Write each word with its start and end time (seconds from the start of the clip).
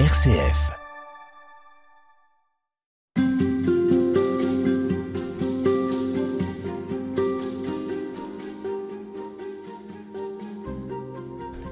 RCF. 0.00 0.72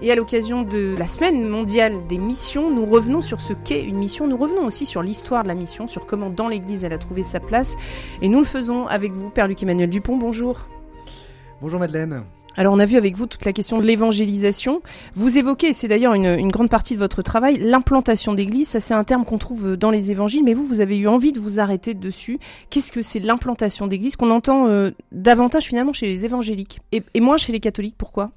Et 0.00 0.12
à 0.12 0.14
l'occasion 0.14 0.62
de 0.62 0.95
la 0.96 1.08
semaine 1.08 1.48
mondiale 1.48 2.06
des 2.06 2.19
missions, 2.19 2.70
nous 2.70 2.86
revenons 2.86 3.22
sur 3.22 3.40
ce 3.40 3.54
qu'est 3.54 3.82
une 3.82 3.98
mission, 3.98 4.29
nous 4.29 4.36
revenons 4.36 4.66
aussi 4.66 4.86
sur 4.86 5.02
l'histoire 5.02 5.43
de 5.43 5.48
la 5.48 5.57
mission, 5.57 5.89
sur 5.89 6.07
comment 6.07 6.30
dans 6.30 6.46
l'Église 6.46 6.84
elle 6.84 6.93
a 6.93 6.98
trouvé 6.98 7.25
sa 7.25 7.41
place. 7.41 7.77
Et 8.20 8.29
nous 8.29 8.39
le 8.39 8.45
faisons 8.45 8.86
avec 8.86 9.11
vous, 9.11 9.30
Père 9.30 9.48
Luc-Emmanuel 9.48 9.91
Dupont, 9.91 10.16
bonjour. 10.16 10.68
Bonjour 11.61 11.80
Madeleine. 11.80 12.23
Alors 12.57 12.75
on 12.75 12.79
a 12.79 12.84
vu 12.84 12.96
avec 12.96 13.16
vous 13.16 13.27
toute 13.27 13.45
la 13.45 13.53
question 13.53 13.79
de 13.79 13.87
l'évangélisation. 13.87 14.82
Vous 15.14 15.39
évoquez, 15.39 15.73
c'est 15.73 15.89
d'ailleurs 15.89 16.14
une, 16.14 16.51
grande 16.51 16.69
partie 16.69 16.95
de 16.95 16.98
votre 16.98 17.23
travail, 17.23 17.59
l'implantation 17.59 18.34
d'église. 18.34 18.69
Ça 18.69 18.80
c'est 18.80 18.95
un 18.95 19.05
terme 19.05 19.24
qu'on 19.24 19.38
trouve 19.38 19.77
dans 19.77 19.91
les 19.91 20.10
évangiles, 20.10 20.45
mais 20.45 20.55
vous, 20.55 20.65
vous 20.65 20.80
avez 20.80 20.98
eu 20.98 21.09
envie 21.09 21.33
de 21.33 21.41
vous 21.41 21.60
arrêter 21.60 21.95
dessus. 21.95 22.38
Qu'est-ce 22.70 22.93
que 22.93 23.02
c'est 23.02 23.20
l'implantation 23.20 23.87
d'église 23.87 24.16
qu'on 24.16 24.30
entend 24.30 24.69
euh, 24.69 24.91
davantage 25.12 25.65
finalement 25.65 25.93
chez 25.93 26.07
les 26.07 26.24
évangéliques 26.24 26.80
et, 26.93 27.20
moins 27.20 27.37
chez 27.37 27.52
les 27.52 27.60
catholiques? 27.60 27.96
Pourquoi? 27.96 28.33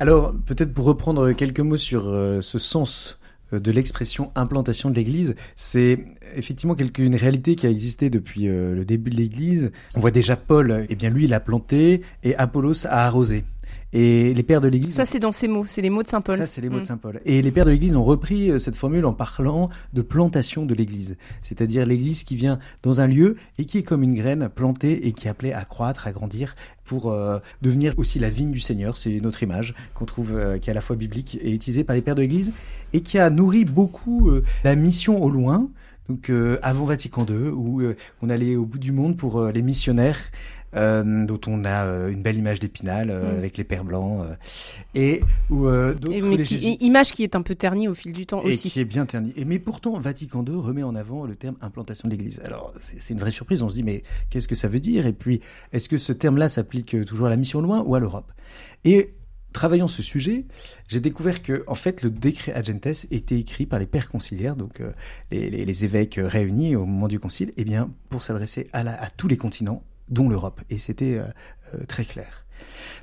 Alors 0.00 0.32
peut-être 0.46 0.72
pour 0.72 0.84
reprendre 0.84 1.32
quelques 1.32 1.60
mots 1.60 1.76
sur 1.76 2.08
euh, 2.08 2.40
ce 2.40 2.58
sens 2.58 3.18
euh, 3.22 3.27
de 3.52 3.70
l'expression 3.70 4.30
implantation 4.34 4.90
de 4.90 4.94
l'Église, 4.94 5.34
c'est 5.56 5.98
effectivement 6.36 6.74
quelque, 6.74 7.02
une 7.02 7.16
réalité 7.16 7.56
qui 7.56 7.66
a 7.66 7.70
existé 7.70 8.10
depuis 8.10 8.48
euh, 8.48 8.74
le 8.74 8.84
début 8.84 9.10
de 9.10 9.16
l'Église. 9.16 9.70
On 9.94 10.00
voit 10.00 10.10
déjà 10.10 10.36
Paul, 10.36 10.86
eh 10.88 10.94
bien 10.94 11.10
lui 11.10 11.24
il 11.24 11.34
a 11.34 11.40
planté 11.40 12.02
et 12.24 12.34
Apollos 12.36 12.86
a 12.86 13.06
arrosé. 13.06 13.44
Et 13.92 14.34
les 14.34 14.42
pères 14.42 14.60
de 14.60 14.68
l'Église. 14.68 14.94
Ça, 14.94 15.06
c'est 15.06 15.18
dans 15.18 15.32
ces 15.32 15.48
mots, 15.48 15.64
c'est 15.66 15.80
les 15.80 15.88
mots 15.88 16.02
de 16.02 16.08
saint 16.08 16.20
Paul. 16.20 16.38
Ça, 16.38 16.46
c'est 16.46 16.60
les 16.60 16.68
mots 16.68 16.76
mm. 16.76 16.80
de 16.80 16.86
saint 16.86 16.96
Paul. 16.98 17.20
Et 17.24 17.40
les 17.40 17.50
pères 17.50 17.64
de 17.64 17.70
l'Église 17.70 17.96
ont 17.96 18.04
repris 18.04 18.50
euh, 18.50 18.58
cette 18.58 18.74
formule 18.74 19.06
en 19.06 19.14
parlant 19.14 19.70
de 19.94 20.02
plantation 20.02 20.66
de 20.66 20.74
l'Église, 20.74 21.16
c'est-à-dire 21.42 21.86
l'Église 21.86 22.24
qui 22.24 22.36
vient 22.36 22.58
dans 22.82 23.00
un 23.00 23.06
lieu 23.06 23.36
et 23.58 23.64
qui 23.64 23.78
est 23.78 23.82
comme 23.82 24.02
une 24.02 24.14
graine 24.14 24.48
plantée 24.54 25.06
et 25.06 25.12
qui 25.12 25.26
est 25.26 25.30
appelée 25.30 25.52
à 25.52 25.64
croître, 25.64 26.06
à 26.06 26.12
grandir 26.12 26.54
pour 26.88 27.12
euh, 27.12 27.38
devenir 27.62 27.94
aussi 27.98 28.18
la 28.18 28.30
vigne 28.30 28.50
du 28.50 28.58
Seigneur. 28.58 28.96
C'est 28.96 29.20
notre 29.20 29.42
image 29.44 29.74
qu'on 29.94 30.06
trouve 30.06 30.34
euh, 30.34 30.58
qui 30.58 30.70
est 30.70 30.72
à 30.72 30.74
la 30.74 30.80
fois 30.80 30.96
biblique 30.96 31.38
et 31.40 31.52
utilisée 31.52 31.84
par 31.84 31.94
les 31.94 32.02
pères 32.02 32.16
de 32.16 32.22
l'Église 32.22 32.52
et 32.92 33.02
qui 33.02 33.18
a 33.18 33.30
nourri 33.30 33.64
beaucoup 33.64 34.30
euh, 34.30 34.42
la 34.64 34.74
mission 34.74 35.22
au 35.22 35.30
loin. 35.30 35.70
Donc 36.08 36.30
euh, 36.30 36.58
avant 36.62 36.86
Vatican 36.86 37.26
II, 37.28 37.50
où 37.50 37.82
on 38.22 38.30
allait 38.30 38.56
au 38.56 38.64
bout 38.64 38.78
du 38.78 38.92
monde 38.92 39.18
pour 39.18 39.44
les 39.48 39.60
missionnaires 39.60 40.18
euh, 40.74 41.24
dont 41.26 41.40
on 41.46 41.64
a 41.64 41.84
euh, 41.86 42.08
une 42.08 42.22
belle 42.22 42.36
image 42.38 42.60
d'Épinal 42.60 43.10
euh, 43.10 43.34
Mm. 43.34 43.38
avec 43.38 43.56
les 43.56 43.64
pères 43.64 43.84
blancs 43.84 44.24
et 44.94 45.20
ou 45.50 45.64
d'autres 45.66 46.10
les 46.28 46.36
qui- 46.38 46.58
jésuites. 46.58 46.82
image 46.82 47.12
qui 47.12 47.22
est 47.22 47.36
un 47.36 47.42
peu 47.42 47.54
ternie 47.54 47.88
au 47.88 47.94
fil 47.94 48.12
du 48.12 48.26
temps 48.26 48.42
et 48.42 48.48
aussi. 48.52 48.70
qui 48.70 48.80
est 48.80 48.84
bien 48.84 49.06
terni. 49.06 49.32
Et 49.36 49.44
mais 49.44 49.58
pourtant, 49.58 49.98
Vatican 49.98 50.44
II 50.46 50.54
remet 50.56 50.82
en 50.82 50.94
avant 50.94 51.24
le 51.24 51.36
terme 51.36 51.56
implantation 51.60 52.08
de 52.08 52.12
l'Église. 52.14 52.40
Alors, 52.44 52.72
c'est 52.80 53.12
une 53.14 53.20
vraie 53.20 53.30
surprise. 53.30 53.62
On 53.62 53.68
se 53.68 53.74
dit, 53.74 53.82
mais 53.82 54.02
qu'est-ce 54.30 54.48
que 54.48 54.54
ça 54.54 54.68
veut 54.68 54.80
dire? 54.80 55.06
Et 55.06 55.12
puis, 55.12 55.40
est-ce 55.72 55.88
que 55.88 55.98
ce 55.98 56.12
terme-là 56.12 56.48
s'applique 56.48 56.94
euh, 56.94 57.04
toujours 57.04 57.26
à 57.26 57.30
la 57.30 57.36
mission 57.36 57.60
loin 57.60 57.82
ou 57.82 57.94
à 57.94 58.00
l'Europe? 58.00 58.30
Et 58.84 59.14
travaillant 59.52 59.88
ce 59.88 60.02
sujet, 60.02 60.46
j'ai 60.88 61.00
découvert 61.00 61.42
que, 61.42 61.64
en 61.66 61.74
fait, 61.74 62.02
le 62.02 62.10
décret 62.10 62.52
Agentes 62.52 63.06
était 63.10 63.38
écrit 63.38 63.66
par 63.66 63.78
les 63.78 63.86
pères 63.86 64.08
conciliaires, 64.10 64.56
donc 64.56 64.80
euh, 64.80 64.92
les, 65.30 65.50
les- 65.50 65.64
les 65.64 65.84
évêques 65.84 66.18
euh, 66.18 66.26
réunis 66.28 66.76
au 66.76 66.84
moment 66.84 67.08
du 67.08 67.18
concile, 67.18 67.52
eh 67.56 67.64
bien, 67.64 67.90
pour 68.10 68.22
s'adresser 68.22 68.68
à, 68.72 68.80
à 68.80 69.08
tous 69.10 69.26
les 69.28 69.36
continents, 69.38 69.82
dont 70.10 70.28
l'Europe. 70.28 70.60
Et 70.70 70.78
c'était 70.78 71.18
euh, 71.18 71.24
euh, 71.74 71.84
très 71.86 72.04
clair. 72.04 72.44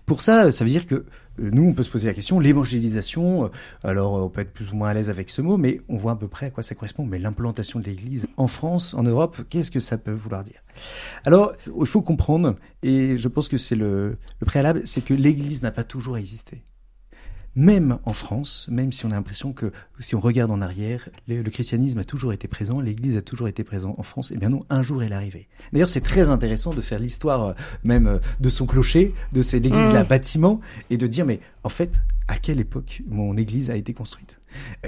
Pour 0.06 0.22
ça, 0.22 0.52
ça 0.52 0.64
veut 0.64 0.70
dire 0.70 0.86
que 0.86 0.96
euh, 0.96 1.04
nous, 1.38 1.64
on 1.64 1.74
peut 1.74 1.84
se 1.84 1.90
poser 1.90 2.08
la 2.08 2.14
question, 2.14 2.40
l'évangélisation, 2.40 3.46
euh, 3.46 3.50
alors 3.84 4.14
on 4.14 4.30
peut 4.30 4.42
être 4.42 4.54
plus 4.54 4.72
ou 4.72 4.76
moins 4.76 4.90
à 4.90 4.94
l'aise 4.94 5.10
avec 5.10 5.30
ce 5.30 5.42
mot, 5.42 5.58
mais 5.58 5.82
on 5.88 5.98
voit 5.98 6.12
à 6.12 6.16
peu 6.16 6.28
près 6.28 6.48
à 6.48 6.50
quoi 6.50 6.62
ça 6.62 6.76
correspond. 6.76 7.06
Mais 7.06 7.20
l'implantation 7.20 7.80
de 7.80 7.86
l'Église 7.86 8.28
en 8.38 8.48
France, 8.48 8.94
en 8.94 9.04
Europe, 9.04 9.42
qu'est-ce 9.50 9.72
que 9.72 9.80
ça 9.80 9.98
peut 9.98 10.12
vouloir 10.12 10.44
dire? 10.44 10.62
Alors, 11.24 11.54
il 11.80 11.86
faut 11.86 12.02
comprendre, 12.02 12.56
et 12.84 13.18
je 13.18 13.28
pense 13.28 13.48
que 13.48 13.58
c'est 13.58 13.76
le, 13.76 14.18
le 14.40 14.46
préalable, 14.46 14.82
c'est 14.86 15.04
que 15.04 15.14
l'Église 15.14 15.62
n'a 15.62 15.72
pas 15.72 15.84
toujours 15.84 16.18
existé. 16.18 16.64
Même 17.56 18.00
en 18.04 18.14
France, 18.14 18.68
même 18.70 18.92
si 18.92 19.06
on 19.06 19.12
a 19.12 19.16
l'impression 19.16 19.54
que 19.54 19.72
si 20.00 20.14
on 20.16 20.20
regarde 20.20 20.52
en 20.52 20.62
arrière, 20.62 21.08
le, 21.28 21.42
le 21.42 21.50
christianisme 21.52 22.00
a 22.00 22.04
toujours 22.04 22.34
été 22.34 22.48
présent, 22.50 22.82
l'Église 22.82 23.16
a 23.16 23.22
toujours 23.22 23.48
été 23.48 23.64
présent 23.64 23.96
en 23.98 24.04
France, 24.04 24.32
et 24.32 24.38
bien 24.38 24.50
non, 24.50 24.66
un 24.70 24.84
jour 24.84 25.04
elle 25.04 25.14
est 25.14 25.16
arrivée. 25.16 25.48
D'ailleurs, 25.72 25.88
c'est 25.90 26.02
très 26.02 26.30
intéressant 26.30 26.74
de 26.74 26.82
faire 26.82 27.00
l'histoire 27.00 27.44
euh, 27.46 27.54
même 27.84 28.08
euh, 28.08 28.20
de 28.42 28.50
son 28.50 28.66
clocher, 28.66 29.14
de 29.32 29.42
cette 29.42 29.66
église-là, 29.66 30.04
Mm. 30.04 30.08
bâtiment, 30.08 30.60
et 30.90 30.98
de 30.98 31.08
dire, 31.08 31.26
mais 31.26 31.40
en 31.64 31.70
fait, 31.70 32.02
à 32.28 32.38
quelle 32.38 32.60
époque 32.60 33.04
mon 33.08 33.38
église 33.38 33.70
a 33.70 33.76
été 33.76 33.94
construite 33.94 34.40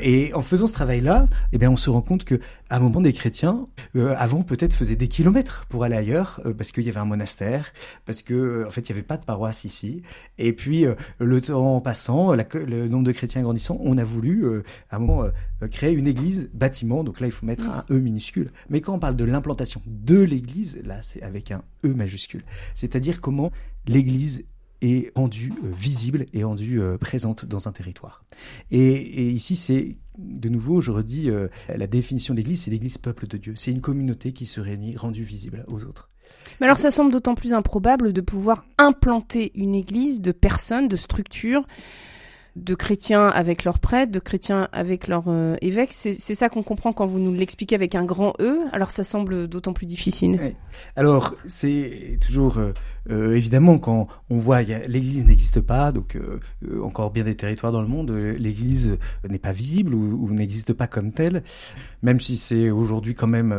Et 0.02 0.34
en 0.34 0.42
faisant 0.42 0.66
ce 0.68 0.74
travail-là, 0.74 1.28
eh 1.52 1.58
bien, 1.58 1.70
on 1.70 1.78
se 1.78 1.90
rend 1.90 2.02
compte 2.02 2.24
que 2.24 2.40
à 2.70 2.78
un 2.78 2.80
moment, 2.80 3.00
des 3.00 3.14
chrétiens, 3.14 3.68
euh, 3.96 4.16
avant 4.18 4.42
peut-être 4.42 4.74
faisaient 4.74 4.96
des 4.96 5.08
kilomètres 5.08 5.66
pour 5.70 5.84
aller 5.84 5.96
ailleurs, 5.96 6.42
euh, 6.46 6.54
parce 6.54 6.72
qu'il 6.72 6.84
y 6.84 6.90
avait 6.90 7.00
un 7.00 7.06
monastère, 7.06 7.72
parce 8.06 8.22
que 8.22 8.34
euh, 8.34 8.68
en 8.68 8.72
fait, 8.72 8.90
il 8.90 8.92
n'y 8.92 8.98
avait 8.98 9.08
pas 9.08 9.18
de 9.18 9.26
paroisse 9.26 9.66
ici. 9.66 10.02
Et 10.40 10.52
puis, 10.52 10.86
euh, 10.86 10.96
le 11.20 11.40
temps 11.40 11.80
passant, 11.80 12.34
le 12.34 12.88
nombre 12.88 13.06
de 13.06 13.12
chrétiens 13.12 13.44
grandissant, 13.44 13.78
on 13.82 13.98
a 13.98 14.04
voulu, 14.04 14.44
euh, 14.46 14.64
à 14.90 14.96
un 14.96 15.00
moment, 15.00 15.30
créer 15.72 15.94
une 15.94 16.08
église 16.08 16.50
bâtiment. 16.54 17.04
Donc 17.04 17.20
là, 17.20 17.28
il 17.28 17.32
faut 17.32 17.46
mettre 17.46 17.70
un 17.70 17.86
E 17.92 18.00
minuscule. 18.00 18.52
Mais 18.70 18.82
quand 18.82 18.94
on 18.94 19.00
parle 19.00 19.16
de 19.16 19.26
l'implantation 19.26 19.82
de 19.86 20.20
l'église, 20.20 20.82
là, 20.84 21.02
c'est 21.02 21.22
avec 21.22 21.52
un 21.52 21.64
E 21.86 21.94
majuscule. 21.94 22.44
C'est-à-dire 22.74 23.22
comment 23.22 23.52
l'église 23.86 24.46
est 24.82 25.16
rendue 25.16 25.54
euh, 25.64 25.70
visible 25.72 26.26
et 26.34 26.44
rendue 26.44 26.82
euh, 26.82 26.98
présente 26.98 27.46
dans 27.46 27.68
un 27.68 27.72
territoire. 27.72 28.24
Et, 28.72 29.30
ici, 29.30 29.56
c'est 29.56 29.98
de 30.18 30.50
nouveau, 30.50 30.82
je 30.82 30.92
redis, 30.92 31.30
euh, 31.30 31.48
la 31.74 31.88
définition 31.88 32.34
de 32.34 32.40
l'Église, 32.40 32.64
c'est 32.64 32.72
l'Église 32.72 32.98
peuple 32.98 33.28
de 33.28 33.38
Dieu. 33.38 33.54
C'est 33.56 33.72
une 33.72 33.82
communauté 33.82 34.34
qui 34.34 34.46
se 34.46 34.60
réunit, 34.60 34.96
rendue 34.96 35.24
visible 35.24 35.64
aux 35.68 35.86
autres. 35.86 36.10
Mais 36.60 36.66
alors 36.66 36.80
ça 36.80 36.92
semble 36.92 37.12
d'autant 37.12 37.36
plus 37.36 37.54
improbable 37.54 38.12
de 38.12 38.22
pouvoir 38.22 38.66
implanter 38.78 39.52
une 39.56 39.76
église 39.76 40.22
de 40.22 40.32
personnes, 40.32 40.88
de 40.88 40.96
structures, 40.96 41.66
de 42.58 42.76
chrétiens 42.76 43.28
avec 43.28 43.64
leurs 43.64 43.80
prêtres, 43.80 44.12
de 44.12 44.20
chrétiens 44.20 44.68
avec 44.72 45.08
leurs 45.08 45.26
euh, 45.28 45.56
évêques. 45.62 45.94
C'est 45.94 46.14
ça 46.36 46.50
qu'on 46.50 46.64
comprend 46.64 46.94
quand 46.94 47.06
vous 47.06 47.20
nous 47.20 47.34
l'expliquez 47.34 47.76
avec 47.76 47.96
un 47.96 48.04
grand 48.04 48.34
E. 48.40 48.60
Alors 48.72 48.92
ça 48.92 49.04
semble 49.04 49.48
d'autant 49.48 49.74
plus 49.74 49.86
difficile. 49.86 50.54
Alors, 50.96 51.36
c'est 51.48 52.20
toujours 52.22 52.58
euh, 52.58 52.74
euh, 53.10 53.36
évidemment 53.36 53.78
quand 53.78 54.08
on 54.30 54.40
voit 54.40 54.62
l'Église 54.64 55.26
n'existe 55.26 55.62
pas, 55.62 55.92
donc 55.92 56.16
euh, 56.16 56.40
euh, 56.68 56.82
encore 56.82 57.12
bien 57.12 57.24
des 57.24 57.36
territoires 57.36 57.72
dans 57.72 57.82
le 57.82 57.88
monde, 57.88 58.12
l'Église 58.12 58.98
n'est 59.28 59.40
pas 59.40 59.54
visible 59.54 59.94
ou, 59.94 60.26
ou 60.26 60.34
n'existe 60.34 60.74
pas 60.74 60.88
comme 60.88 61.12
telle. 61.12 61.44
Même 62.02 62.20
si 62.20 62.38
c'est 62.38 62.70
aujourd'hui 62.70 63.14
quand 63.14 63.28
même, 63.28 63.56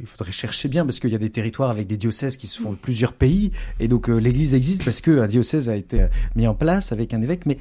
il 0.00 0.06
faudrait 0.06 0.32
chercher 0.32 0.68
bien 0.68 0.84
parce 0.84 1.00
qu'il 1.00 1.10
y 1.10 1.14
a 1.14 1.18
des 1.18 1.30
territoires 1.30 1.70
avec 1.70 1.86
des 1.86 1.96
diocèses 1.96 2.36
qui 2.36 2.46
se 2.46 2.60
font 2.60 2.72
de 2.72 2.76
plusieurs 2.76 3.12
pays 3.12 3.52
et 3.80 3.88
donc 3.88 4.08
l'Église 4.08 4.54
existe 4.54 4.84
parce 4.84 5.00
que 5.00 5.20
un 5.20 5.26
diocèse 5.26 5.68
a 5.68 5.76
été 5.76 6.06
mis 6.34 6.46
en 6.46 6.54
place 6.54 6.92
avec 6.92 7.14
un 7.14 7.22
évêque, 7.22 7.46
mais 7.46 7.58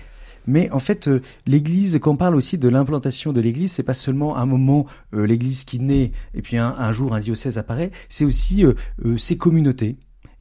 mais 0.48 0.70
en 0.72 0.80
fait, 0.80 1.08
euh, 1.08 1.22
l'Église, 1.46 2.00
quand 2.02 2.12
on 2.12 2.18
parle 2.18 2.36
aussi 2.36 2.58
de 2.58 2.70
l'implantation 2.70 3.34
de 3.34 3.42
l'Église, 3.42 3.74
c'est 3.74 3.84
pas 3.84 3.94
seulement 3.94 4.38
un 4.38 4.46
moment 4.46 4.86
euh, 5.14 5.28
l'Église 5.28 5.64
qui 5.66 5.80
naît 5.80 6.12
et 6.34 6.42
puis 6.42 6.58
un, 6.58 6.74
un 6.78 6.92
jour 6.94 7.14
un 7.14 7.20
diocèse 7.20 7.58
apparaît, 7.58 7.92
c'est 8.10 8.26
aussi 8.26 8.66
euh, 8.66 8.74
euh, 9.06 9.18
ces 9.18 9.38
communautés. 9.38 9.98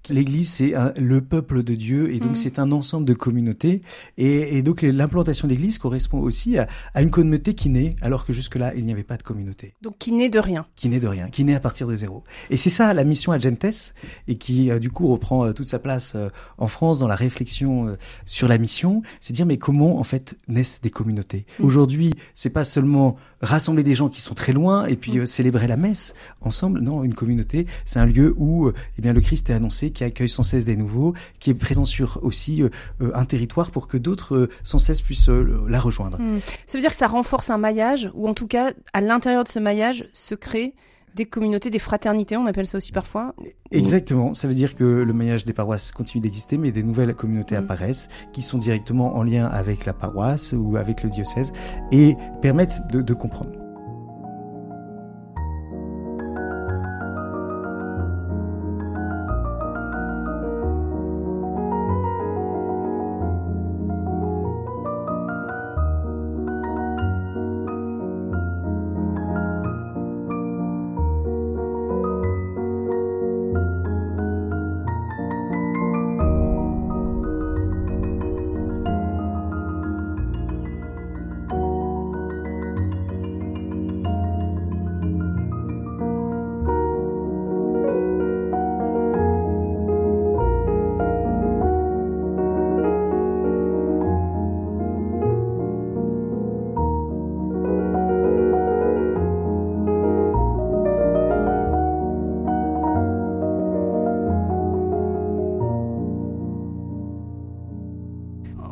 L'Église, 0.09 0.49
c'est 0.51 0.75
le 0.99 1.21
peuple 1.21 1.63
de 1.63 1.75
Dieu 1.75 2.13
et 2.13 2.19
donc 2.21 2.31
Mhm. 2.31 2.37
c'est 2.37 2.59
un 2.59 2.73
ensemble 2.73 3.07
de 3.07 3.15
communautés. 3.15 3.83
Et, 4.19 4.57
et 4.59 4.63
donc 4.63 4.83
l'implantation 4.83 5.49
de 5.49 5.53
l'Église 5.53 5.79
correspond 5.79 6.19
aussi 6.21 6.59
à, 6.59 6.67
à 6.95 7.03
une 7.03 7.11
communauté 7.11 7.55
qui 7.55 7.69
naît 7.71 7.97
alors 8.03 8.25
que 8.25 8.33
jusque-là, 8.33 8.75
il 8.75 8.85
n'y 8.85 8.93
avait 8.93 9.03
pas 9.05 9.17
de 9.17 9.23
communauté 9.23 9.75
Donc 9.83 9.99
qui 9.99 10.13
naît 10.13 10.29
de 10.29 10.39
rien. 10.39 10.67
qui 10.77 10.89
naît 10.89 11.01
de 11.01 11.09
rien, 11.09 11.29
qui 11.29 11.45
naît 11.45 11.55
à 11.55 11.61
partir 11.61 11.87
de 11.87 11.97
zéro. 11.97 12.25
Et 12.51 12.57
c'est 12.57 12.71
ça 12.71 12.93
la 12.95 13.05
mission 13.05 13.33
Agentes, 13.33 13.93
et 14.29 14.37
qui 14.37 14.71
euh, 14.71 14.79
du 14.79 14.91
coup 14.91 15.09
reprend 15.09 15.45
euh, 15.47 15.53
toute 15.53 15.69
sa 15.69 15.79
place 15.79 16.13
euh, 16.17 16.29
en 16.59 16.69
France 16.69 16.99
dans 16.99 17.09
la 17.09 17.15
réflexion 17.15 17.97
sur 18.25 18.49
la 18.49 18.59
mission, 18.59 19.03
c'est 19.21 19.33
dire 19.33 19.47
mais 19.47 19.57
comment 19.59 19.99
en 19.99 20.05
fait 20.05 20.37
naissent 20.49 20.81
des 20.81 20.91
communautés? 20.91 21.47
Mm. 21.59 21.65
Aujourd'hui, 21.65 22.15
c'est 22.35 22.51
pas 22.51 22.65
seulement 22.65 23.17
rassembler 23.43 23.83
des 23.83 23.95
gens 23.95 24.09
qui 24.09 24.21
sont 24.21 24.35
très 24.35 24.53
loin 24.53 24.87
et 24.87 24.97
puis 24.97 25.19
euh, 25.19 25.27
célébrer 25.27 25.67
la 25.67 25.77
messe 25.77 26.15
ensemble. 26.41 26.81
Non, 26.81 27.05
une 27.05 27.15
communauté, 27.15 27.67
c'est 27.85 27.99
un 27.99 28.07
lieu 28.07 28.35
où 28.39 28.71
eh 28.99 29.03
bien 29.03 29.13
le 29.13 29.21
Christ 29.21 29.51
est 29.51 29.55
annoncé, 29.55 29.91
qui 29.97 30.05
accueille 30.05 30.29
sans 30.29 30.43
cesse 30.43 30.67
des 30.67 30.77
nouveaux, 30.77 31.15
qui 31.41 31.51
est 31.51 31.55
présent 31.55 31.87
sur 31.87 32.21
aussi 32.23 32.63
euh, 32.63 32.69
euh, 33.01 33.11
un 33.15 33.25
territoire 33.25 33.71
pour 33.71 33.89
que 33.89 33.97
d'autres 33.97 34.37
euh, 34.37 34.51
sans 34.63 34.79
cesse 34.79 35.01
puissent 35.01 35.29
la 35.29 35.81
rejoindre. 35.81 36.21
Hmm. 36.21 36.41
Ça 36.67 36.77
veut 36.77 36.83
dire 36.83 36.91
que 36.91 36.97
ça 36.97 37.07
renforce 37.07 37.49
un 37.49 37.57
maillage, 37.57 38.11
ou 38.15 38.29
en 38.29 38.35
tout 38.35 38.47
cas, 38.47 38.73
à 38.93 39.01
l'intérieur 39.01 39.43
de 39.43 39.49
ce 39.49 39.59
maillage, 39.59 40.09
se 40.13 40.35
créent 40.35 40.75
des 41.15 41.25
communautés, 41.25 41.71
des 41.71 41.79
fraternités, 41.79 42.37
on 42.37 42.45
appelle 42.45 42.67
ça 42.67 42.77
aussi 42.77 42.93
parfois. 42.93 43.35
Exactement, 43.71 44.35
ça 44.35 44.49
veut 44.49 44.55
dire 44.55 44.75
que 44.75 44.85
le 44.85 45.13
maillage 45.15 45.47
des 45.47 45.55
paroisses 45.55 45.91
continue 45.91 46.21
d'exister, 46.21 46.59
mais 46.59 46.73
des 46.73 46.83
nouvelles 46.83 47.15
communautés 47.15 47.55
Mm. 47.55 47.65
apparaissent 47.65 48.09
qui 48.35 48.43
sont 48.43 48.59
directement 48.59 49.17
en 49.17 49.23
lien 49.23 49.47
avec 49.47 49.87
la 49.87 49.95
paroisse 49.95 50.55
ou 50.57 50.77
avec 50.77 51.03
le 51.03 51.09
diocèse 51.09 51.55
et 51.91 52.17
permettent 52.43 52.83
de, 52.93 53.01
de 53.01 53.15
comprendre. 53.15 53.66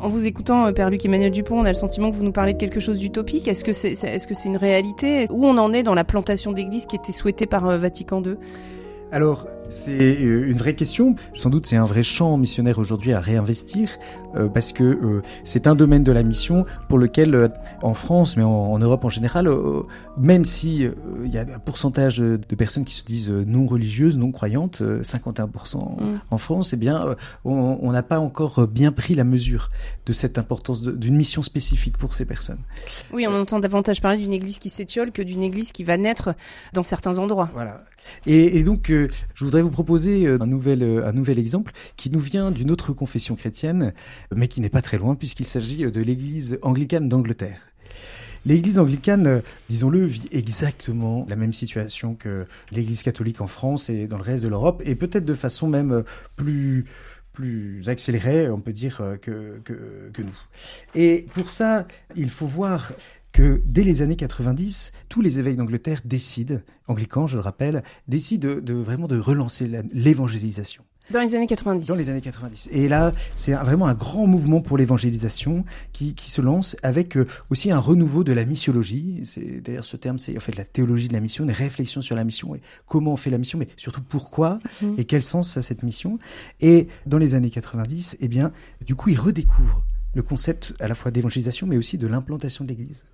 Vous 0.03 0.25
écoutant, 0.25 0.71
Père 0.73 0.89
Luc 0.89 1.05
Emmanuel 1.05 1.31
Dupont, 1.31 1.59
on 1.59 1.65
a 1.65 1.69
le 1.69 1.73
sentiment 1.73 2.11
que 2.11 2.15
vous 2.15 2.23
nous 2.23 2.31
parlez 2.31 2.53
de 2.53 2.57
quelque 2.57 2.79
chose 2.79 2.99
d'utopique. 2.99 3.47
Est-ce 3.47 3.63
que 3.63 3.73
c'est 3.73 3.91
est-ce 3.91 4.27
que 4.27 4.33
c'est 4.33 4.49
une 4.49 4.57
réalité? 4.57 5.27
Où 5.29 5.45
on 5.45 5.57
en 5.57 5.73
est 5.73 5.83
dans 5.83 5.95
la 5.95 6.03
plantation 6.03 6.51
d'églises 6.51 6.85
qui 6.85 6.95
était 6.95 7.11
souhaitée 7.11 7.45
par 7.45 7.65
Vatican 7.77 8.21
II 8.23 8.35
alors, 9.15 9.47
c'est 9.69 9.91
euh, 10.21 10.49
une 10.49 10.57
vraie 10.57 10.75
question. 10.75 11.15
Sans 11.35 11.49
doute, 11.49 11.65
c'est 11.65 11.77
un 11.77 11.85
vrai 11.85 12.03
champ 12.03 12.35
missionnaire 12.35 12.79
aujourd'hui 12.79 13.13
à 13.13 13.21
réinvestir 13.21 13.89
euh, 14.35 14.49
parce 14.49 14.73
que 14.73 14.83
euh, 14.83 15.21
c'est 15.45 15.67
un 15.67 15.75
domaine 15.75 16.03
de 16.03 16.11
la 16.11 16.21
mission 16.21 16.65
pour 16.89 16.97
lequel, 16.97 17.49
en 17.81 17.93
France, 17.93 18.35
mais 18.35 18.43
en, 18.43 18.77
Europe 18.77 19.05
en 19.05 19.09
général, 19.09 19.49
même 20.17 20.43
si 20.43 20.89
il 21.23 21.33
y 21.33 21.37
a 21.37 21.43
un 21.43 21.59
pourcentage 21.59 22.17
de 22.17 22.55
personnes 22.57 22.83
qui 22.83 22.93
se 22.93 23.05
disent 23.05 23.29
non 23.29 23.67
religieuses, 23.67 24.17
non 24.17 24.33
croyantes, 24.33 24.81
51% 24.81 25.77
mm. 25.77 26.19
en 26.29 26.37
France, 26.37 26.73
eh 26.73 26.77
bien, 26.77 27.15
on 27.45 27.91
n'a 27.93 28.03
pas 28.03 28.19
encore 28.19 28.67
bien 28.67 28.91
pris 28.91 29.15
la 29.15 29.23
mesure 29.23 29.71
de 30.05 30.11
cette 30.11 30.37
importance 30.37 30.83
d'une 30.83 31.15
mission 31.15 31.41
spécifique 31.41 31.97
pour 31.97 32.15
ces 32.15 32.25
personnes. 32.25 32.59
Oui, 33.13 33.25
on 33.29 33.33
entend 33.33 33.59
davantage 33.59 34.01
parler 34.01 34.17
d'une 34.17 34.33
église 34.33 34.59
qui 34.59 34.69
s'étiole 34.69 35.11
que 35.11 35.21
d'une 35.21 35.41
église 35.41 35.71
qui 35.71 35.85
va 35.85 35.95
naître 35.95 36.35
dans 36.73 36.83
certains 36.83 37.17
endroits. 37.17 37.49
Voilà. 37.53 37.81
Et, 38.27 38.59
et 38.59 38.63
donc, 38.63 38.91
euh, 39.05 39.13
je 39.33 39.45
voudrais 39.45 39.61
vous 39.61 39.69
proposer 39.69 40.27
euh, 40.27 40.37
un 40.41 40.47
nouvel, 40.47 40.83
euh, 40.83 41.07
un 41.07 41.13
nouvel 41.13 41.39
exemple 41.39 41.71
qui 41.95 42.09
nous 42.09 42.19
vient 42.19 42.51
d'une 42.51 42.71
autre 42.71 42.93
confession 42.93 43.35
chrétienne, 43.35 43.93
mais 44.33 44.47
qui 44.47 44.61
n'est 44.61 44.69
pas 44.69 44.81
très 44.81 44.97
loin 44.97 45.15
puisqu'il 45.15 45.47
s'agit 45.47 45.89
de 45.89 46.01
l'Église 46.01 46.59
anglicane 46.61 47.09
d'Angleterre. 47.09 47.59
L'Église 48.45 48.77
anglicane, 48.77 49.41
disons-le, 49.69 50.05
vit 50.05 50.27
exactement 50.31 51.25
la 51.27 51.35
même 51.35 51.53
situation 51.53 52.13
que 52.13 52.45
l'Église 52.71 53.01
catholique 53.01 53.41
en 53.41 53.47
France 53.47 53.89
et 53.89 54.07
dans 54.07 54.17
le 54.17 54.23
reste 54.23 54.43
de 54.43 54.49
l'Europe, 54.49 54.83
et 54.85 54.93
peut-être 54.93 55.25
de 55.25 55.33
façon 55.33 55.67
même 55.67 56.03
plus 56.35 56.85
plus 57.33 57.89
accélérée, 57.89 58.49
on 58.49 58.61
peut 58.61 58.71
dire, 58.71 59.03
que, 59.21 59.59
que 59.65 60.21
nous. 60.21 60.37
Et 60.93 61.25
pour 61.33 61.49
ça, 61.49 61.85
il 62.15 62.29
faut 62.29 62.45
voir 62.45 62.93
que 63.35 63.61
dès 63.65 63.83
les 63.83 64.01
années 64.01 64.15
90, 64.15 64.93
tous 65.09 65.19
les 65.19 65.39
évêques 65.39 65.57
d'Angleterre 65.57 65.99
décident, 66.05 66.61
anglicans 66.87 67.27
je 67.27 67.35
le 67.35 67.41
rappelle, 67.41 67.83
décident 68.07 68.47
de, 68.61 68.73
vraiment 68.73 69.09
de 69.09 69.19
relancer 69.19 69.69
l'évangélisation. 69.91 70.85
Dans 71.11 71.19
les 71.19 71.35
années 71.35 71.45
90. 71.45 71.85
Dans 71.85 71.97
les 71.97 72.09
années 72.09 72.21
90. 72.21 72.69
Et 72.71 72.87
là, 72.87 73.13
c'est 73.35 73.51
vraiment 73.51 73.87
un 73.87 73.93
grand 73.93 74.25
mouvement 74.25 74.61
pour 74.61 74.77
l'évangélisation 74.77 75.65
qui, 75.91 76.15
qui, 76.15 76.31
se 76.31 76.41
lance 76.41 76.77
avec 76.81 77.17
euh, 77.17 77.27
aussi 77.49 77.71
un 77.71 77.77
renouveau 77.77 78.23
de 78.23 78.31
la 78.31 78.45
missiologie. 78.45 79.23
C'est 79.25 79.59
d'ailleurs 79.59 79.83
ce 79.83 79.97
terme, 79.97 80.17
c'est 80.17 80.37
en 80.37 80.39
fait 80.39 80.55
la 80.55 80.63
théologie 80.63 81.09
de 81.09 81.13
la 81.13 81.19
mission, 81.19 81.45
des 81.45 81.53
réflexions 81.53 82.01
sur 82.01 82.15
la 82.15 82.23
mission 82.23 82.55
et 82.55 82.61
comment 82.87 83.11
on 83.11 83.17
fait 83.17 83.29
la 83.29 83.37
mission, 83.37 83.59
mais 83.59 83.67
surtout 83.75 84.01
pourquoi 84.01 84.59
mhm. 84.81 84.95
et 84.97 85.03
quel 85.03 85.21
sens 85.21 85.57
a 85.57 85.61
cette 85.61 85.83
mission. 85.83 86.19
Et 86.61 86.87
dans 87.05 87.17
les 87.17 87.35
années 87.35 87.49
90, 87.49 88.15
eh 88.21 88.27
bien, 88.29 88.53
du 88.85 88.95
coup, 88.95 89.09
ils 89.09 89.19
redécouvrent 89.19 89.83
le 90.15 90.23
concept 90.23 90.73
à 90.79 90.87
la 90.87 90.95
fois 90.95 91.11
d'évangélisation, 91.11 91.67
mais 91.67 91.77
aussi 91.77 91.97
de 91.97 92.07
l'implantation 92.07 92.63
de 92.63 92.69
l'Église 92.69 93.05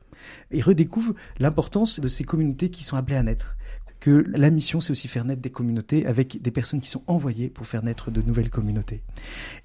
et 0.51 0.61
redécouvre 0.61 1.13
l'importance 1.39 1.99
de 1.99 2.07
ces 2.07 2.23
communautés 2.23 2.69
qui 2.69 2.83
sont 2.83 2.95
appelées 2.95 3.17
à 3.17 3.23
naître 3.23 3.57
que 4.01 4.25
la 4.35 4.49
mission, 4.49 4.81
c'est 4.81 4.91
aussi 4.91 5.07
faire 5.07 5.23
naître 5.25 5.43
des 5.43 5.51
communautés 5.51 6.07
avec 6.07 6.41
des 6.41 6.51
personnes 6.51 6.81
qui 6.81 6.89
sont 6.89 7.03
envoyées 7.05 7.49
pour 7.49 7.67
faire 7.67 7.83
naître 7.83 8.09
de 8.09 8.21
nouvelles 8.23 8.49
communautés. 8.49 9.03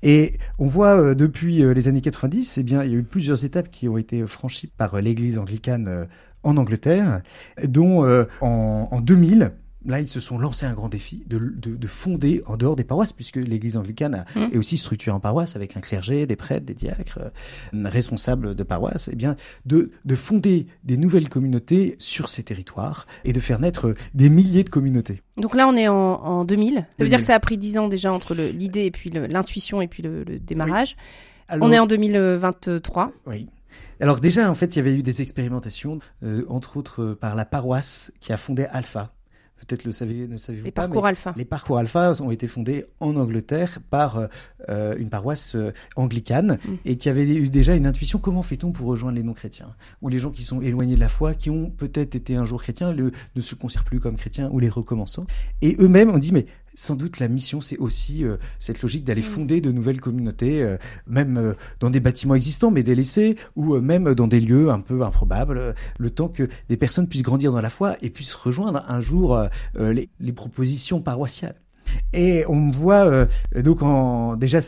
Et 0.02 0.34
on 0.58 0.68
voit 0.68 1.00
euh, 1.00 1.14
depuis 1.14 1.64
euh, 1.64 1.72
les 1.72 1.88
années 1.88 2.02
90, 2.02 2.58
eh 2.58 2.62
bien, 2.62 2.84
il 2.84 2.92
y 2.92 2.94
a 2.94 2.98
eu 2.98 3.02
plusieurs 3.02 3.46
étapes 3.46 3.70
qui 3.70 3.88
ont 3.88 3.96
été 3.96 4.26
franchies 4.26 4.66
par 4.66 4.94
euh, 4.94 5.00
l'Église 5.00 5.38
anglicane 5.38 6.06
en 6.42 6.58
Angleterre, 6.58 7.22
dont 7.64 8.04
en, 8.40 8.88
en 8.90 9.00
2000, 9.00 9.52
là, 9.86 10.00
ils 10.00 10.08
se 10.08 10.20
sont 10.20 10.38
lancés 10.38 10.66
un 10.66 10.74
grand 10.74 10.88
défi 10.88 11.24
de, 11.26 11.38
de, 11.38 11.76
de 11.76 11.86
fonder 11.86 12.42
en 12.46 12.56
dehors 12.56 12.76
des 12.76 12.84
paroisses, 12.84 13.12
puisque 13.12 13.36
l'Église 13.36 13.76
anglicane 13.76 14.24
mmh. 14.34 14.40
est 14.52 14.58
aussi 14.58 14.76
structurée 14.76 15.14
en 15.14 15.20
paroisse 15.20 15.56
avec 15.56 15.76
un 15.76 15.80
clergé, 15.80 16.26
des 16.26 16.36
prêtres, 16.36 16.66
des 16.66 16.74
diacres, 16.74 17.18
euh, 17.20 17.88
responsables 17.88 18.54
de 18.54 18.62
paroisse, 18.62 19.08
eh 19.12 19.16
bien, 19.16 19.36
de, 19.64 19.90
de 20.04 20.16
fonder 20.16 20.66
des 20.84 20.96
nouvelles 20.96 21.28
communautés 21.28 21.96
sur 21.98 22.28
ces 22.28 22.42
territoires 22.42 23.06
et 23.24 23.32
de 23.32 23.40
faire 23.40 23.58
naître 23.58 23.94
des 24.14 24.28
milliers 24.28 24.64
de 24.64 24.70
communautés. 24.70 25.22
Donc 25.36 25.54
là, 25.54 25.68
on 25.68 25.76
est 25.76 25.88
en, 25.88 25.94
en 25.94 26.44
2000. 26.44 26.86
Ça 26.98 27.04
veut 27.04 27.08
dire 27.08 27.18
que 27.18 27.24
ça 27.24 27.34
a 27.34 27.40
pris 27.40 27.58
dix 27.58 27.78
ans 27.78 27.88
déjà 27.88 28.12
entre 28.12 28.34
l'idée 28.34 28.84
et 28.84 28.90
puis 28.90 29.10
l'intuition 29.10 29.80
et 29.80 29.88
puis 29.88 30.02
le, 30.02 30.24
le 30.24 30.38
démarrage. 30.38 30.96
on 31.50 31.72
est 31.72 31.78
en 31.78 31.86
2023. 31.86 33.12
Oui. 33.26 33.48
Alors 34.00 34.20
déjà, 34.20 34.50
en 34.50 34.54
fait, 34.54 34.76
il 34.76 34.78
y 34.78 34.80
avait 34.80 34.94
eu 34.94 35.02
des 35.02 35.22
expérimentations, 35.22 35.98
euh, 36.22 36.44
entre 36.48 36.76
autres 36.76 37.16
par 37.18 37.34
la 37.34 37.44
paroisse 37.44 38.12
qui 38.20 38.32
a 38.32 38.36
fondé 38.36 38.66
Alpha, 38.70 39.12
peut-être 39.56 39.84
le 39.84 39.92
savez, 39.92 40.28
ne 40.28 40.36
savez-vous 40.36 40.70
pas. 40.70 40.82
Parcours 40.82 41.06
alpha. 41.06 41.34
Les 41.36 41.44
parcours 41.44 41.78
alpha 41.78 42.12
ont 42.20 42.30
été 42.30 42.46
fondés 42.48 42.84
en 43.00 43.16
Angleterre 43.16 43.78
par 43.90 44.28
euh, 44.68 44.96
une 44.96 45.08
paroisse 45.08 45.54
euh, 45.54 45.72
anglicane 45.96 46.58
mm. 46.64 46.74
et 46.84 46.96
qui 46.96 47.08
avait 47.08 47.26
eu 47.26 47.48
déjà 47.48 47.74
une 47.74 47.86
intuition 47.86 48.18
comment 48.18 48.42
fait-on 48.42 48.72
pour 48.72 48.86
rejoindre 48.86 49.16
les 49.16 49.22
non-chrétiens? 49.22 49.74
Ou 50.02 50.08
les 50.08 50.18
gens 50.18 50.30
qui 50.30 50.42
sont 50.42 50.60
éloignés 50.60 50.94
de 50.94 51.00
la 51.00 51.08
foi, 51.08 51.34
qui 51.34 51.50
ont 51.50 51.70
peut-être 51.70 52.14
été 52.14 52.36
un 52.36 52.44
jour 52.44 52.62
chrétiens, 52.62 52.92
le, 52.92 53.12
ne 53.34 53.40
se 53.40 53.54
considèrent 53.54 53.84
plus 53.84 54.00
comme 54.00 54.16
chrétiens 54.16 54.48
ou 54.52 54.58
les 54.58 54.68
recommençants. 54.68 55.26
Et 55.62 55.76
eux-mêmes 55.80 56.10
ont 56.10 56.18
dit 56.18 56.32
mais 56.32 56.46
sans 56.76 56.94
doute 56.94 57.18
la 57.18 57.26
mission, 57.26 57.60
c'est 57.60 57.78
aussi 57.78 58.24
euh, 58.24 58.36
cette 58.60 58.82
logique 58.82 59.04
d'aller 59.04 59.22
mm. 59.22 59.24
fonder 59.24 59.60
de 59.60 59.72
nouvelles 59.72 60.00
communautés, 60.00 60.62
euh, 60.62 60.76
même 61.08 61.38
euh, 61.38 61.54
dans 61.80 61.90
des 61.90 62.00
bâtiments 62.00 62.34
existants 62.34 62.70
mais 62.70 62.84
délaissés, 62.84 63.36
ou 63.56 63.76
même 63.78 64.14
dans 64.14 64.28
des 64.28 64.40
lieux 64.40 64.70
un 64.70 64.80
peu 64.80 65.02
improbables, 65.02 65.74
le 65.98 66.10
temps 66.10 66.28
que 66.28 66.48
des 66.68 66.76
personnes 66.76 67.08
puissent 67.08 67.22
grandir 67.22 67.50
dans 67.50 67.60
la 67.60 67.70
foi 67.70 67.96
et 68.02 68.10
puissent 68.10 68.34
rejoindre 68.34 68.84
un 68.88 69.00
jour 69.00 69.40
les, 69.74 70.10
les 70.20 70.32
propositions 70.32 71.00
paroissiales. 71.00 71.56
Et 72.12 72.44
on 72.48 72.70
voit 72.70 73.26
donc 73.54 73.82
en, 73.82 74.36
déjà 74.36 74.60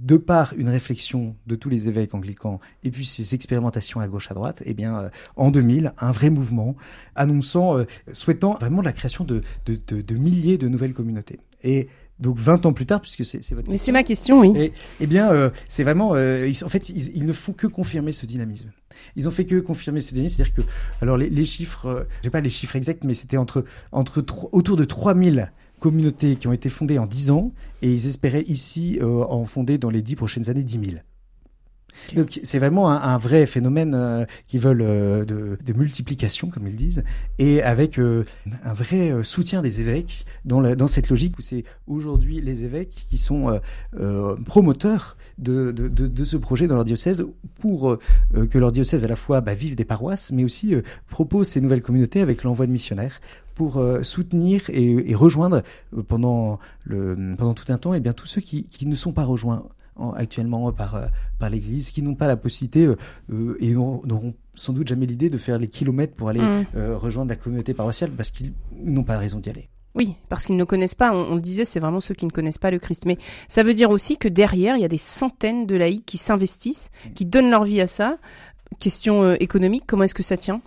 de 0.00 0.16
par 0.16 0.54
une 0.56 0.68
réflexion 0.68 1.36
de 1.46 1.54
tous 1.54 1.68
les 1.68 1.88
évêques 1.88 2.14
anglicans 2.14 2.60
et 2.82 2.90
puis 2.90 3.04
ces 3.04 3.34
expérimentations 3.34 4.00
à 4.00 4.08
gauche 4.08 4.30
à 4.30 4.34
droite, 4.34 4.62
eh 4.66 4.74
bien 4.74 5.10
en 5.36 5.50
2000 5.50 5.92
un 5.98 6.12
vrai 6.12 6.30
mouvement 6.30 6.76
annonçant, 7.14 7.84
souhaitant 8.12 8.56
vraiment 8.58 8.82
la 8.82 8.92
création 8.92 9.24
de, 9.24 9.42
de, 9.66 9.78
de, 9.86 10.00
de 10.00 10.14
milliers 10.14 10.58
de 10.58 10.68
nouvelles 10.68 10.94
communautés. 10.94 11.40
Et 11.62 11.88
donc 12.20 12.38
20 12.38 12.66
ans 12.66 12.72
plus 12.72 12.86
tard, 12.86 13.00
puisque 13.00 13.24
c'est 13.24 13.54
votre 13.54 13.70
Mais 13.70 13.78
c'est 13.78 13.92
ma 13.92 14.04
question, 14.04 14.40
oui. 14.40 14.52
Et, 14.56 14.72
eh 15.00 15.06
bien, 15.06 15.32
euh, 15.32 15.50
c'est 15.68 15.82
vraiment, 15.82 16.14
euh, 16.14 16.50
en 16.62 16.68
fait, 16.68 16.88
ils, 16.88 17.26
ne 17.26 17.32
font 17.32 17.52
que 17.52 17.66
confirmer 17.66 18.12
ce 18.12 18.24
dynamisme. 18.24 18.70
Ils 19.16 19.26
ont 19.26 19.32
fait 19.32 19.44
que 19.44 19.58
confirmer 19.58 20.00
ce 20.00 20.10
dynamisme, 20.10 20.36
c'est-à-dire 20.36 20.54
que, 20.54 20.62
alors 21.00 21.16
les, 21.16 21.28
les 21.28 21.44
chiffres, 21.44 21.86
euh, 21.86 22.04
j'ai 22.22 22.30
pas 22.30 22.40
les 22.40 22.50
chiffres 22.50 22.76
exacts, 22.76 23.02
mais 23.04 23.14
c'était 23.14 23.36
entre 23.36 23.64
entre 23.90 24.24
autour 24.52 24.76
de 24.76 24.84
3000 24.84 25.50
communautés 25.84 26.36
qui 26.36 26.48
ont 26.48 26.54
été 26.54 26.70
fondées 26.70 26.98
en 26.98 27.04
10 27.04 27.30
ans, 27.30 27.52
et 27.82 27.92
ils 27.92 28.06
espéraient 28.06 28.44
ici 28.46 28.98
en 29.02 29.44
fonder 29.44 29.76
dans 29.76 29.90
les 29.90 30.00
10 30.00 30.16
prochaines 30.16 30.48
années 30.48 30.64
10 30.64 30.80
000. 30.92 31.02
Donc 32.14 32.40
c'est 32.42 32.58
vraiment 32.58 32.90
un, 32.90 33.18
vrai 33.18 33.46
phénomène 33.46 33.94
euh, 33.94 34.24
qui 34.46 34.58
veulent 34.58 34.82
euh, 34.82 35.24
de, 35.24 35.72
multiplication, 35.72 36.48
comme 36.48 36.66
ils 36.66 36.76
disent, 36.76 37.04
et 37.38 37.62
avec 37.62 37.98
euh, 37.98 38.24
un 38.64 38.74
vrai 38.74 39.12
soutien 39.22 39.62
des 39.62 39.80
évêques 39.80 40.24
dans, 40.44 40.86
cette 40.86 41.08
logique 41.08 41.38
où 41.38 41.42
c'est 41.42 41.64
aujourd'hui 41.86 42.40
les 42.40 42.64
évêques 42.64 42.94
qui 43.08 43.18
sont 43.18 43.60
promoteurs 44.44 45.16
de, 45.38 45.74
ce 46.24 46.36
projet 46.36 46.66
dans 46.66 46.76
leur 46.76 46.84
diocèse 46.84 47.24
pour 47.60 47.98
que 48.32 48.58
leur 48.58 48.72
diocèse 48.72 49.04
à 49.04 49.08
la 49.08 49.16
fois 49.16 49.40
bah, 49.40 49.54
vive 49.54 49.74
des 49.76 49.84
paroisses, 49.84 50.30
mais 50.32 50.44
aussi 50.44 50.74
propose 51.08 51.48
ces 51.48 51.60
nouvelles 51.60 51.82
communautés 51.82 52.20
avec 52.20 52.44
l'envoi 52.44 52.66
de 52.66 52.72
missionnaires 52.72 53.20
pour 53.54 53.82
soutenir 54.02 54.62
et, 54.68 55.14
rejoindre 55.14 55.62
pendant, 56.06 56.58
tout 56.86 57.72
un 57.72 57.78
temps 57.78 57.94
et 57.94 57.98
eh 57.98 58.00
bien 58.00 58.12
tous 58.12 58.26
ceux 58.26 58.40
qui 58.40 58.86
ne 58.86 58.94
sont 58.94 59.12
pas 59.12 59.24
rejoints 59.24 59.66
actuellement 60.16 60.72
par, 60.72 60.96
euh, 60.96 61.06
par 61.38 61.50
l'Église, 61.50 61.90
qui 61.90 62.02
n'ont 62.02 62.14
pas 62.14 62.26
la 62.26 62.36
possibilité 62.36 62.86
euh, 62.86 62.96
euh, 63.32 63.56
et 63.60 63.74
n'auront 63.74 64.34
sans 64.54 64.72
doute 64.72 64.88
jamais 64.88 65.06
l'idée 65.06 65.30
de 65.30 65.38
faire 65.38 65.58
les 65.58 65.68
kilomètres 65.68 66.14
pour 66.14 66.28
aller 66.28 66.40
mm. 66.40 66.92
rejoindre 66.94 67.30
la 67.30 67.36
communauté 67.36 67.74
paroissiale 67.74 68.10
parce 68.12 68.30
qu'ils 68.30 68.52
n'ont 68.72 69.02
pas 69.02 69.14
la 69.14 69.18
raison 69.18 69.40
d'y 69.40 69.50
aller. 69.50 69.68
Oui, 69.96 70.14
parce 70.28 70.46
qu'ils 70.46 70.56
ne 70.56 70.64
connaissent 70.64 70.94
pas, 70.94 71.12
on, 71.12 71.34
le 71.34 71.40
disait, 71.40 71.64
c'est 71.64 71.80
vraiment 71.80 72.00
ceux 72.00 72.14
qui 72.14 72.24
ne 72.24 72.30
connaissent 72.30 72.58
pas 72.58 72.70
le 72.70 72.78
Christ. 72.78 73.04
Mais 73.04 73.18
ça 73.48 73.64
veut 73.64 73.74
dire 73.74 73.90
aussi 73.90 74.16
que 74.16 74.28
derrière, 74.28 74.76
il 74.76 74.82
y 74.82 74.84
a 74.84 74.88
des 74.88 74.96
centaines 74.96 75.66
de 75.66 75.76
laïcs 75.76 76.06
qui 76.06 76.18
s'investissent, 76.18 76.90
qui 77.14 77.24
donnent 77.24 77.50
leur 77.50 77.64
vie 77.64 77.80
à 77.80 77.88
ça. 77.88 78.18
Question 78.78 79.34
économique, 79.34 79.84
comment 79.86 80.04
est-ce 80.04 80.14
que 80.14 80.22
ça 80.22 80.36
tient? 80.36 80.60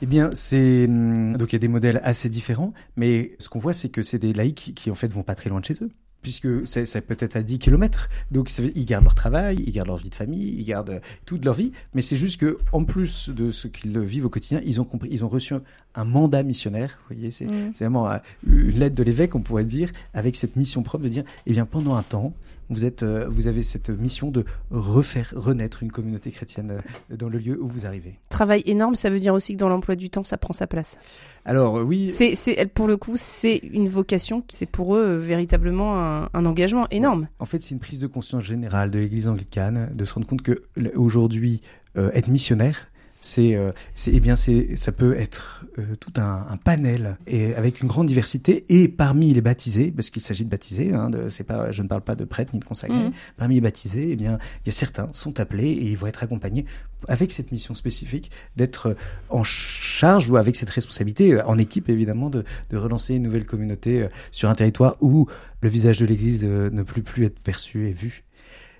Eh 0.00 0.06
bien, 0.06 0.30
c'est 0.32 0.86
hum, 0.86 1.36
donc 1.36 1.52
il 1.52 1.54
y 1.54 1.56
a 1.56 1.60
des 1.60 1.68
modèles 1.68 2.00
assez 2.04 2.28
différents, 2.28 2.72
mais 2.96 3.32
ce 3.38 3.48
qu'on 3.48 3.58
voit, 3.58 3.72
c'est 3.72 3.88
que 3.88 4.02
c'est 4.02 4.18
des 4.18 4.32
laïcs 4.32 4.72
qui 4.74 4.90
en 4.90 4.94
fait 4.94 5.08
vont 5.08 5.22
pas 5.22 5.34
très 5.34 5.50
loin 5.50 5.60
de 5.60 5.64
chez 5.64 5.74
eux 5.82 5.90
puisque 6.22 6.66
c'est 6.66 7.00
peut-être 7.00 7.36
à 7.36 7.42
10 7.42 7.58
km. 7.58 8.08
Donc 8.30 8.50
ils 8.58 8.84
gardent 8.84 9.04
leur 9.04 9.14
travail, 9.14 9.62
ils 9.66 9.72
gardent 9.72 9.88
leur 9.88 9.96
vie 9.96 10.10
de 10.10 10.14
famille, 10.14 10.54
ils 10.58 10.64
gardent 10.64 11.00
toute 11.26 11.44
leur 11.44 11.54
vie, 11.54 11.72
mais 11.94 12.02
c'est 12.02 12.16
juste 12.16 12.40
que 12.40 12.58
en 12.72 12.84
plus 12.84 13.30
de 13.30 13.50
ce 13.50 13.68
qu'ils 13.68 13.98
vivent 14.00 14.26
au 14.26 14.30
quotidien, 14.30 14.60
ils 14.64 14.80
ont 14.80 14.84
compris, 14.84 15.08
ils 15.10 15.24
ont 15.24 15.28
reçu 15.28 15.54
un 15.94 16.04
mandat 16.04 16.42
missionnaire. 16.42 16.98
Vous 17.08 17.16
voyez, 17.16 17.30
c'est 17.30 17.46
mm. 17.46 17.72
vraiment 17.78 18.08
une 18.46 18.78
lettre 18.78 18.96
de 18.96 19.02
l'évêque, 19.02 19.34
on 19.34 19.40
pourrait 19.40 19.64
dire, 19.64 19.90
avec 20.14 20.36
cette 20.36 20.56
mission 20.56 20.82
propre 20.82 21.04
de 21.04 21.08
dire, 21.08 21.24
eh 21.46 21.52
bien 21.52 21.66
pendant 21.66 21.94
un 21.94 22.02
temps, 22.02 22.32
vous 22.70 22.84
êtes, 22.84 23.02
vous 23.04 23.46
avez 23.46 23.62
cette 23.62 23.90
mission 23.90 24.30
de 24.30 24.44
refaire 24.70 25.32
renaître 25.34 25.82
une 25.82 25.92
communauté 25.92 26.30
chrétienne 26.30 26.80
dans 27.10 27.28
le 27.28 27.38
lieu 27.38 27.60
où 27.60 27.68
vous 27.68 27.86
arrivez. 27.86 28.18
Travail 28.28 28.62
énorme, 28.66 28.94
ça 28.94 29.10
veut 29.10 29.20
dire 29.20 29.34
aussi 29.34 29.54
que 29.54 29.58
dans 29.58 29.68
l'emploi 29.68 29.96
du 29.96 30.10
temps, 30.10 30.24
ça 30.24 30.36
prend 30.36 30.52
sa 30.52 30.66
place. 30.66 30.98
Alors 31.44 31.74
oui. 31.76 32.08
C'est, 32.08 32.34
c'est 32.34 32.66
pour 32.66 32.86
le 32.86 32.96
coup, 32.96 33.14
c'est 33.16 33.56
une 33.56 33.88
vocation, 33.88 34.44
c'est 34.50 34.66
pour 34.66 34.96
eux 34.96 35.16
véritablement 35.16 35.98
un, 35.98 36.28
un, 36.34 36.46
engagement 36.46 36.86
énorme. 36.90 37.28
En 37.38 37.46
fait, 37.46 37.62
c'est 37.62 37.74
une 37.74 37.80
prise 37.80 38.00
de 38.00 38.06
conscience 38.06 38.44
générale 38.44 38.90
de 38.90 38.98
l'Église 38.98 39.28
anglicane 39.28 39.94
de 39.94 40.04
se 40.04 40.14
rendre 40.14 40.26
compte 40.26 40.42
que 40.42 40.62
aujourd'hui, 40.94 41.62
être 41.96 42.28
missionnaire, 42.28 42.87
c'est 43.20 43.54
euh, 43.54 43.72
c'est 43.94 44.12
eh 44.14 44.20
bien 44.20 44.36
c'est 44.36 44.76
ça 44.76 44.92
peut 44.92 45.16
être 45.16 45.64
euh, 45.78 45.96
tout 45.98 46.12
un, 46.18 46.46
un, 46.48 46.56
panel 46.56 47.16
et 47.26 47.54
avec 47.54 47.80
une 47.80 47.88
grande 47.88 48.06
diversité 48.06 48.64
et 48.68 48.88
parmi 48.88 49.32
les 49.34 49.40
baptisés 49.40 49.90
parce 49.90 50.10
qu'il 50.10 50.22
s'agit 50.22 50.44
de 50.44 50.50
baptisés 50.50 50.92
hein, 50.92 51.10
c'est 51.28 51.44
pas 51.44 51.72
je 51.72 51.82
ne 51.82 51.88
parle 51.88 52.02
pas 52.02 52.14
de 52.14 52.24
prêtres 52.24 52.52
ni 52.54 52.60
de 52.60 52.64
consacrés 52.64 52.96
mhm. 52.96 53.12
parmi 53.36 53.56
les 53.56 53.60
baptisés 53.60 54.08
eh 54.12 54.16
bien 54.16 54.38
il 54.64 54.68
y 54.68 54.70
a 54.70 54.72
certains 54.72 55.08
sont 55.12 55.40
appelés 55.40 55.70
et 55.70 55.84
ils 55.84 55.96
vont 55.96 56.06
être 56.06 56.22
accompagnés 56.22 56.64
avec 57.08 57.32
cette 57.32 57.52
mission 57.52 57.74
spécifique 57.74 58.30
d'être 58.56 58.96
en 59.30 59.44
charge 59.44 60.28
ou 60.30 60.36
avec 60.36 60.56
cette 60.56 60.70
responsabilité 60.70 61.34
euh, 61.34 61.46
en 61.46 61.58
équipe 61.58 61.88
évidemment 61.88 62.30
de, 62.30 62.44
de 62.70 62.76
relancer 62.76 63.16
une 63.16 63.24
nouvelle 63.24 63.46
communauté 63.46 64.06
sur 64.30 64.48
un 64.48 64.54
territoire 64.54 64.96
où 65.00 65.26
le 65.60 65.68
visage 65.68 65.98
de 65.98 66.06
l'Église 66.06 66.44
ne 66.44 66.82
peut 66.82 67.02
plus 67.02 67.24
être 67.24 67.40
perçu 67.40 67.88
et 67.88 67.92
vu 67.92 68.24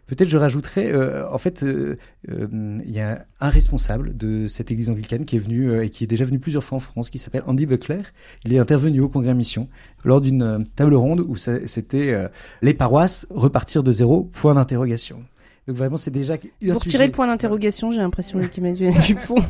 Peut-être 0.08 0.30
je 0.30 0.38
rajouterais, 0.38 0.90
euh, 0.90 1.30
en 1.30 1.36
fait, 1.36 1.62
euh, 1.62 1.96
euh, 2.30 2.78
il 2.82 2.90
y 2.90 2.98
a 2.98 3.26
un 3.40 3.48
responsable 3.50 4.16
de 4.16 4.48
cette 4.48 4.70
église 4.70 4.88
anglicane 4.88 5.26
qui 5.26 5.36
est 5.36 5.38
venu 5.38 5.82
et 5.82 5.90
qui 5.90 6.02
est 6.02 6.06
déjà 6.06 6.24
venu 6.24 6.38
plusieurs 6.38 6.64
fois 6.64 6.76
en 6.76 6.80
France, 6.80 7.10
qui 7.10 7.18
s'appelle 7.18 7.42
Andy 7.46 7.66
Buckler. 7.66 8.00
Il 8.46 8.54
est 8.54 8.58
intervenu 8.58 9.00
au 9.00 9.08
Congrès 9.08 9.34
Mission 9.34 9.68
lors 10.04 10.22
d'une 10.22 10.64
table 10.76 10.94
ronde 10.94 11.20
où 11.28 11.36
c'était 11.36 12.16
les 12.62 12.72
paroisses 12.72 13.26
repartir 13.30 13.82
de 13.82 13.92
zéro, 13.92 14.24
point 14.32 14.54
d'interrogation. 14.54 15.22
Donc 15.66 15.76
vraiment, 15.76 15.98
c'est 15.98 16.10
déjà 16.10 16.34
un 16.34 16.72
Pour 16.72 16.86
tirer 16.86 17.06
le 17.06 17.12
point 17.12 17.26
d'interrogation, 17.26 17.90
j'ai 17.90 17.98
l'impression 17.98 18.38
qu'Emmanuel 18.38 18.94
Dupont. 19.06 19.44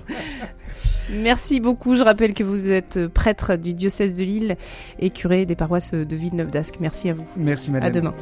Merci 1.13 1.61
beaucoup. 1.61 1.95
Je 1.95 2.03
rappelle 2.03 2.35
que 2.35 2.43
vous 2.43 2.69
êtes 2.69 3.07
prêtre 3.07 3.55
du 3.55 3.75
diocèse 3.75 4.17
de 4.17 4.25
Lille 4.25 4.57
et 4.99 5.11
curé 5.11 5.47
des 5.47 5.55
paroisses 5.55 5.95
de 5.95 6.17
Villeneuve 6.17 6.51
d'Ascq. 6.51 6.81
Merci 6.81 7.11
à 7.11 7.15
vous. 7.15 7.25
Merci 7.37 7.71
madame. 7.71 7.89
À 7.89 7.91
demain. 7.93 8.15